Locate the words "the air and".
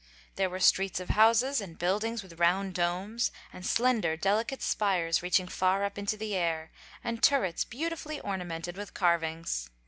6.17-7.21